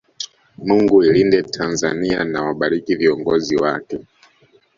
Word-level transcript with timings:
Mungu 0.57 1.03
ilinde 1.03 1.43
Tanzania 1.43 2.23
na 2.23 2.41
wabariki 2.41 2.95
viongozi 2.95 3.55
wake 3.55 3.99